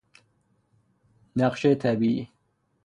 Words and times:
نقشه 1.35 1.75
طبیعی 1.75 2.29